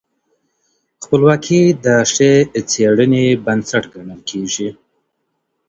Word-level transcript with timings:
خپلواکي 1.03 1.61
د 1.83 1.87
ښې 2.13 2.31
څېړني 2.71 3.25
بنسټ 3.45 3.83
ګڼل 3.93 4.21
کېږي. 4.29 4.69